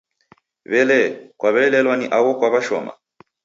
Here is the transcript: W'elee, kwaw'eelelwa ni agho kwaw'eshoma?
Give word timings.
W'elee, 0.71 1.09
kwaw'eelelwa 1.39 1.95
ni 1.97 2.05
agho 2.17 2.31
kwaw'eshoma? 2.39 2.93